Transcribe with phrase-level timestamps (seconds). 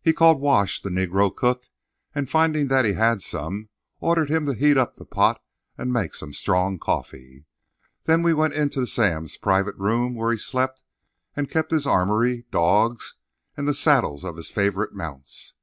[0.00, 1.64] He called Wash, the Negro cook,
[2.14, 5.42] and finding that he had some, ordered him to heat up the pot
[5.76, 7.46] and make some strong coffee.
[8.04, 10.84] Then we went into Sam's private room, where he slept,
[11.34, 13.16] and kept his armoury, dogs,
[13.56, 15.54] and the saddles of his favourite mounts.